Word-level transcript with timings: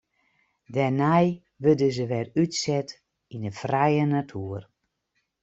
Dêrnei 0.73 1.25
wurde 1.63 1.87
se 1.95 2.05
wer 2.11 2.27
útset 2.41 2.89
yn 3.33 3.43
de 3.47 3.51
frije 3.61 4.05
natoer. 4.11 4.63